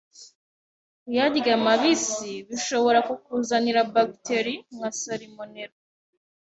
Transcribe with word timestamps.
Kuyarya 1.01 1.55
mabisi 1.65 2.31
bishobora 2.47 2.99
kukuzanira 3.07 3.79
bagiteri 3.93 4.53
nka 4.75 4.89
salmonella 4.99 5.77